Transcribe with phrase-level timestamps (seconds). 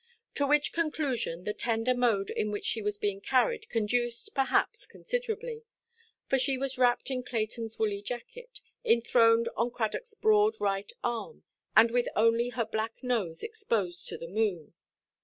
[0.33, 5.63] To which conclusion the tender mode in which she was being carried conduced, perhaps, considerably;
[6.27, 11.43] for she was wrapped in Claytonʼs woolly jacket, enthroned on Cradockʼs broad right arm,
[11.75, 14.73] and with only her black nose exposed to the moon.